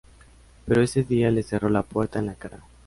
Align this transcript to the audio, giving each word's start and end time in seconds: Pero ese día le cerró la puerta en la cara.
Pero 0.65 0.81
ese 0.81 1.03
día 1.03 1.29
le 1.29 1.43
cerró 1.43 1.69
la 1.69 1.83
puerta 1.83 2.17
en 2.17 2.25
la 2.25 2.33
cara. 2.33 2.57